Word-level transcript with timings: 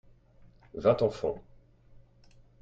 Vingt 0.85 1.03
enfants. 1.09 1.39